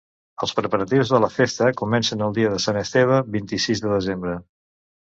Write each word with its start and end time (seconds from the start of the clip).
Els 0.45 0.53
preparatius 0.59 1.11
de 1.15 1.19
la 1.25 1.29
Festa 1.35 1.69
comencen 1.83 2.27
el 2.29 2.35
dia 2.41 2.55
de 2.55 2.65
Sant 2.67 2.83
Esteve, 2.83 3.21
vint-i-sis 3.39 3.87
de 3.87 3.95
desembre. 3.97 4.39